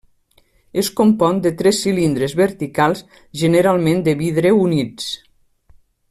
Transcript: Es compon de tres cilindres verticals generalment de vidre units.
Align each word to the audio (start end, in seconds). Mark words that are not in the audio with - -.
Es 0.81 0.87
compon 0.99 1.41
de 1.47 1.51
tres 1.59 1.81
cilindres 1.87 2.33
verticals 2.41 3.05
generalment 3.45 4.01
de 4.11 4.15
vidre 4.25 4.57
units. 4.65 5.11